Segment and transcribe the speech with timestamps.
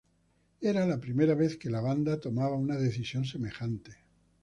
[0.71, 3.91] Era la primera vez que la banda tomaba una decisión semejante.